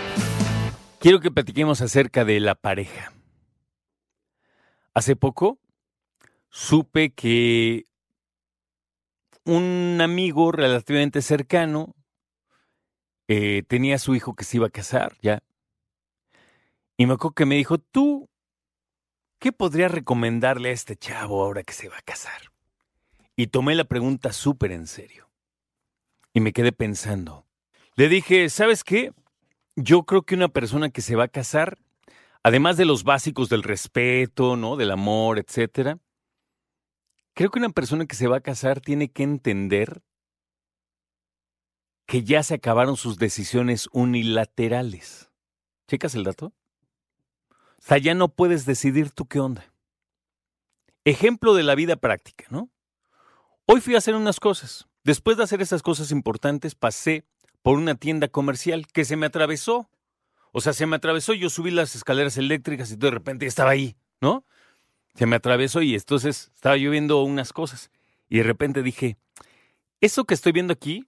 [0.98, 3.12] Quiero que platiquemos acerca de la pareja.
[4.94, 5.58] Hace poco
[6.48, 7.84] supe que
[9.44, 11.94] un amigo relativamente cercano
[13.28, 15.42] eh, tenía a su hijo que se iba a casar, ya.
[16.96, 18.30] Y me acuerdo que me dijo, tú,
[19.38, 22.51] ¿qué podrías recomendarle a este chavo ahora que se va a casar?
[23.36, 25.30] Y tomé la pregunta súper en serio.
[26.34, 27.46] Y me quedé pensando.
[27.94, 29.12] Le dije, ¿sabes qué?
[29.76, 31.78] Yo creo que una persona que se va a casar,
[32.42, 34.76] además de los básicos del respeto, ¿no?
[34.76, 35.98] Del amor, etcétera,
[37.34, 40.02] creo que una persona que se va a casar tiene que entender
[42.06, 45.30] que ya se acabaron sus decisiones unilaterales.
[45.88, 46.52] ¿Checas el dato?
[47.50, 49.72] O sea, ya no puedes decidir tú qué onda.
[51.04, 52.70] Ejemplo de la vida práctica, ¿no?
[53.66, 54.88] Hoy fui a hacer unas cosas.
[55.04, 57.24] Después de hacer esas cosas importantes, pasé
[57.62, 59.88] por una tienda comercial que se me atravesó.
[60.52, 63.96] O sea, se me atravesó, yo subí las escaleras eléctricas y de repente estaba ahí,
[64.20, 64.44] ¿no?
[65.14, 67.90] Se me atravesó y entonces estaba yo viendo unas cosas.
[68.28, 69.16] Y de repente dije,
[70.00, 71.06] eso que estoy viendo aquí,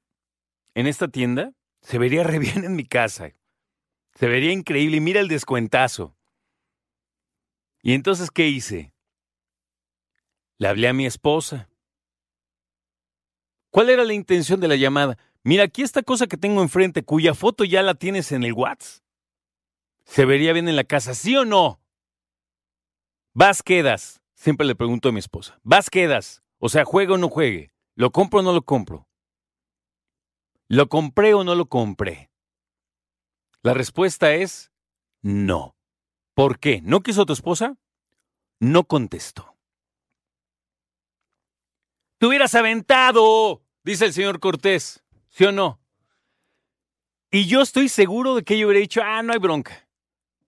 [0.74, 3.32] en esta tienda, se vería re bien en mi casa.
[4.14, 6.16] Se vería increíble y mira el descuentazo.
[7.82, 8.92] Y entonces, ¿qué hice?
[10.58, 11.68] Le hablé a mi esposa.
[13.74, 15.18] ¿Cuál era la intención de la llamada?
[15.42, 19.02] Mira, aquí esta cosa que tengo enfrente, cuya foto ya la tienes en el WhatsApp.
[20.04, 21.80] ¿Se vería bien en la casa, sí o no?
[23.32, 24.22] ¿Vas quedas?
[24.32, 25.58] Siempre le pregunto a mi esposa.
[25.64, 26.44] ¿Vas quedas?
[26.58, 27.72] O sea, ¿juega o no juegue?
[27.96, 29.08] ¿Lo compro o no lo compro?
[30.68, 32.30] ¿Lo compré o no lo compré?
[33.62, 34.70] La respuesta es
[35.20, 35.74] no.
[36.34, 36.80] ¿Por qué?
[36.84, 37.76] ¿No quiso tu esposa?
[38.60, 39.56] No contestó.
[42.18, 43.63] ¡Te hubieras aventado!
[43.84, 45.04] Dice el señor Cortés.
[45.28, 45.80] ¿Sí o no?
[47.30, 49.88] Y yo estoy seguro de que yo hubiera dicho, ah, no hay bronca.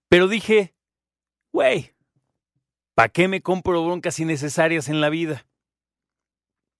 [0.08, 0.74] Pero dije,
[1.52, 1.94] güey,
[2.94, 5.46] ¿para qué me compro broncas innecesarias en la vida?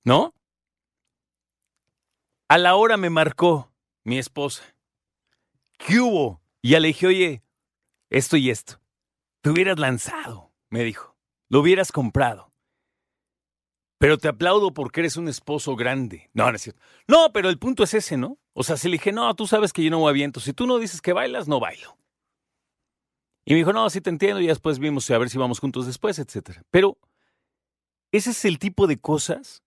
[0.05, 0.33] ¿No?
[2.49, 3.72] A la hora me marcó
[4.05, 4.62] mi esposa.
[5.78, 6.41] ¿Qué hubo?
[6.62, 7.43] Y ya le dije, oye,
[8.09, 8.81] esto y esto.
[9.41, 11.16] Te hubieras lanzado, me dijo.
[11.49, 12.53] Lo hubieras comprado.
[13.99, 16.31] Pero te aplaudo porque eres un esposo grande.
[16.34, 16.81] No, no es cierto.
[17.09, 18.39] No, pero el punto es ese, ¿no?
[18.53, 20.41] O sea, si le dije, no, tú sabes que yo no voy a viento.
[20.41, 21.97] Si tú no dices que bailas, no bailo.
[23.45, 24.41] Y me dijo, no, sí te entiendo.
[24.41, 26.61] Y después vimos a ver si vamos juntos después, etc.
[26.71, 26.99] Pero
[28.12, 29.62] ese es el tipo de cosas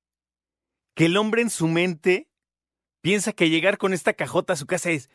[0.95, 2.29] que el hombre en su mente
[3.01, 5.09] piensa que llegar con esta cajota a su casa es,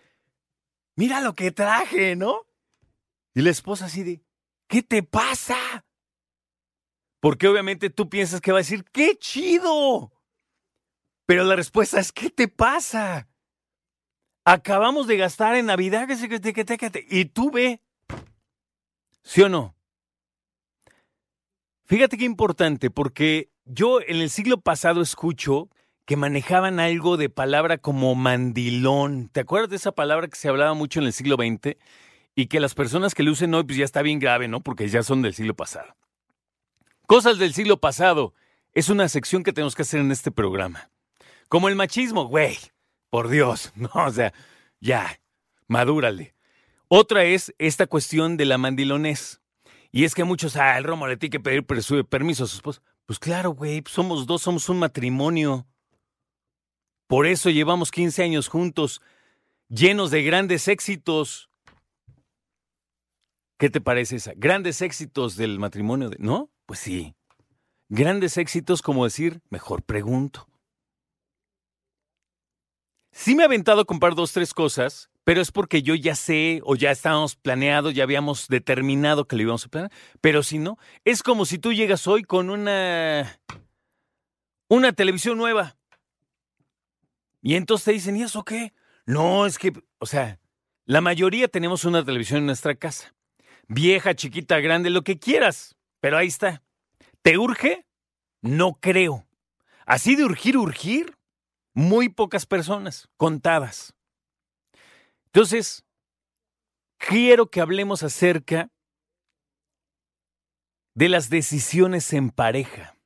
[0.97, 2.47] mira lo que traje, ¿no?
[3.35, 4.25] Y la esposa así de,
[4.69, 5.85] ¿Qué te pasa?
[7.25, 10.12] Porque obviamente tú piensas que va a decir, ¡qué chido!
[11.25, 13.29] Pero la respuesta es, ¿qué te pasa?
[14.45, 16.07] Acabamos de gastar en Navidad
[17.09, 17.81] y tú ve.
[19.23, 19.75] ¿Sí o no?
[21.87, 25.71] Fíjate qué importante, porque yo en el siglo pasado escucho
[26.05, 29.31] que manejaban algo de palabra como mandilón.
[29.31, 31.79] ¿Te acuerdas de esa palabra que se hablaba mucho en el siglo XX?
[32.37, 34.61] y que las personas que lo usen hoy pues ya está bien grave, ¿no?
[34.61, 35.95] Porque ya son del siglo pasado.
[37.06, 38.32] Cosas del siglo pasado
[38.72, 40.91] es una sección que tenemos que hacer en este programa.
[41.48, 42.56] Como el machismo, güey,
[43.10, 44.32] por Dios, no, o sea,
[44.81, 45.20] ya,
[45.69, 46.34] madúrale.
[46.88, 49.41] Otra es esta cuestión de la mandilonés.
[49.92, 52.82] Y es que muchos, ah, el Romo le tiene que pedir permiso a su esposa.
[53.06, 55.66] Pues claro, güey, somos dos, somos un matrimonio.
[57.06, 59.03] Por eso llevamos 15 años juntos,
[59.69, 61.50] llenos de grandes éxitos.
[63.59, 64.32] ¿Qué te parece esa?
[64.34, 66.16] Grandes éxitos del matrimonio, de...
[66.19, 66.50] ¿no?
[66.67, 67.15] Pues sí.
[67.89, 70.49] Grandes éxitos como decir, mejor pregunto.
[73.13, 76.61] Sí me he aventado a comprar dos, tres cosas, pero es porque yo ya sé
[76.65, 79.93] o ya estábamos planeados, ya habíamos determinado que lo íbamos a planear.
[80.21, 83.41] Pero si no, es como si tú llegas hoy con una,
[84.69, 85.77] una televisión nueva.
[87.41, 88.72] Y entonces te dicen, ¿y eso qué?
[89.07, 90.41] No, es que, o sea,
[90.87, 93.15] la mayoría tenemos una televisión en nuestra casa
[93.69, 95.73] vieja, chiquita, grande, lo que quieras.
[96.04, 96.62] Pero ahí está.
[97.22, 97.86] ¿Te urge?
[98.42, 99.27] No creo.
[99.86, 101.16] Así de urgir, urgir,
[101.72, 103.95] muy pocas personas, contadas.
[105.24, 105.83] Entonces,
[106.98, 108.71] quiero que hablemos acerca
[110.92, 112.98] de las decisiones en pareja.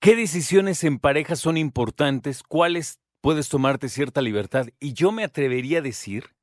[0.00, 2.42] ¿Qué decisiones en pareja son importantes?
[2.42, 4.68] ¿Cuáles puedes tomarte cierta libertad?
[4.80, 6.34] Y yo me atrevería a decir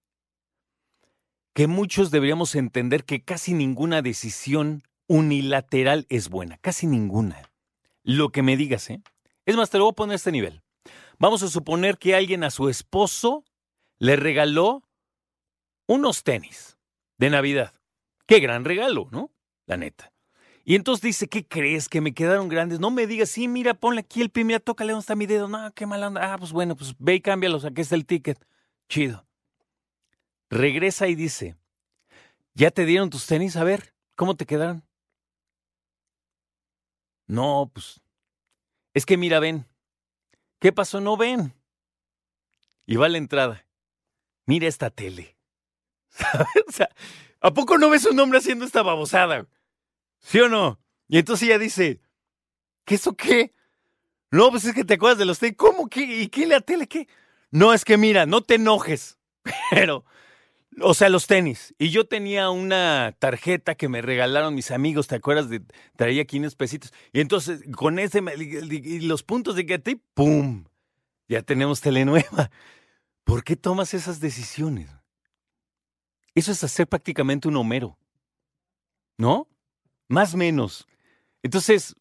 [1.59, 7.51] que muchos deberíamos entender que casi ninguna decisión unilateral es buena, casi ninguna.
[8.01, 9.01] Lo que me digas, ¿eh?
[9.45, 10.61] Es más, te lo voy a poner a este nivel.
[11.17, 13.44] Vamos a suponer que alguien a su esposo
[13.97, 14.83] le regaló
[15.85, 16.77] unos tenis
[17.17, 17.73] de Navidad.
[18.25, 19.29] Qué gran regalo, ¿no?
[19.65, 20.13] La neta.
[20.63, 21.89] Y entonces dice, ¿qué crees?
[21.89, 22.79] Que me quedaron grandes.
[22.79, 25.50] No me digas, sí, mira, ponle aquí el pie, mira, tócale dónde está mi dedo.
[25.50, 26.33] No, qué mala onda.
[26.33, 28.39] Ah, pues bueno, pues ve y cámbialos, aquí está el ticket.
[28.88, 29.28] Chido.
[30.49, 31.55] Regresa y dice,
[32.53, 33.55] ¿ya te dieron tus tenis?
[33.55, 34.83] A ver, ¿cómo te quedaron?
[37.27, 38.01] No, pues,
[38.93, 39.67] es que mira, ven.
[40.59, 40.99] ¿Qué pasó?
[40.99, 41.53] No ven.
[42.85, 43.65] Y va a la entrada.
[44.45, 45.37] Mira esta tele.
[46.67, 46.89] O sea,
[47.39, 49.47] ¿a poco no ves un hombre haciendo esta babosada?
[50.19, 50.79] ¿Sí o no?
[51.07, 52.01] Y entonces ella dice,
[52.85, 53.53] ¿qué eso qué?
[54.31, 55.55] No, pues es que te acuerdas de los tenis.
[55.57, 55.87] ¿Cómo?
[55.87, 56.01] ¿Qué?
[56.01, 56.87] ¿Y qué la tele?
[56.87, 57.07] ¿Qué?
[57.51, 59.17] No, es que mira, no te enojes.
[59.71, 60.05] Pero,
[60.81, 61.73] o sea, los tenis.
[61.77, 65.49] Y yo tenía una tarjeta que me regalaron mis amigos, ¿te acuerdas?
[65.49, 65.61] De,
[65.95, 66.93] traía 500 pesitos.
[67.13, 70.65] Y entonces, con ese, y los puntos de que ¡pum!
[71.27, 72.49] Ya tenemos tele nueva.
[73.23, 74.89] ¿Por qué tomas esas decisiones?
[76.33, 77.97] Eso es hacer prácticamente un Homero.
[79.17, 79.47] ¿No?
[80.07, 80.87] Más menos.
[81.43, 81.95] Entonces,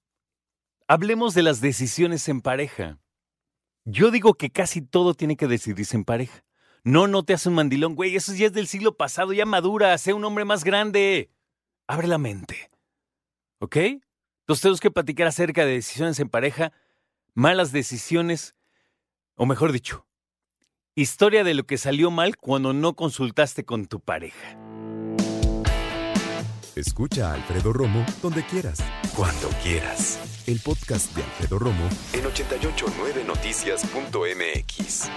[0.86, 2.98] hablemos de las decisiones en pareja.
[3.84, 6.44] Yo digo que casi todo tiene que decidirse en pareja.
[6.88, 9.99] No, no te hace un mandilón, güey, eso ya es del siglo pasado, ya madura,
[9.99, 11.29] sea un hombre más grande.
[11.87, 12.70] Abre la mente.
[13.58, 13.76] ¿Ok?
[13.76, 16.73] Entonces tenemos que platicar acerca de decisiones en pareja,
[17.35, 18.55] malas decisiones,
[19.35, 20.06] o mejor dicho,
[20.94, 24.56] historia de lo que salió mal cuando no consultaste con tu pareja.
[26.75, 28.79] Escucha a Alfredo Romo donde quieras.
[29.14, 30.19] Cuando quieras.
[30.46, 35.11] El podcast de Alfredo Romo en 889noticias.mx.